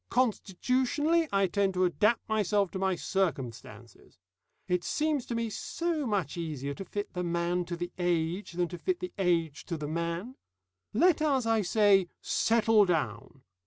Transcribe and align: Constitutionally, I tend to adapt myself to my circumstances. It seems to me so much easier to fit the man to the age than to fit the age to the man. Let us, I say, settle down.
Constitutionally, 0.09 1.27
I 1.31 1.45
tend 1.45 1.75
to 1.75 1.85
adapt 1.85 2.27
myself 2.27 2.71
to 2.71 2.79
my 2.79 2.95
circumstances. 2.95 4.17
It 4.67 4.83
seems 4.83 5.27
to 5.27 5.35
me 5.35 5.51
so 5.51 6.07
much 6.07 6.37
easier 6.37 6.73
to 6.73 6.85
fit 6.85 7.13
the 7.13 7.23
man 7.23 7.65
to 7.65 7.75
the 7.77 7.91
age 7.99 8.53
than 8.53 8.67
to 8.69 8.79
fit 8.79 8.99
the 8.99 9.13
age 9.19 9.63
to 9.65 9.77
the 9.77 9.87
man. 9.87 10.37
Let 10.91 11.21
us, 11.21 11.45
I 11.45 11.61
say, 11.61 12.07
settle 12.19 12.85
down. 12.85 13.43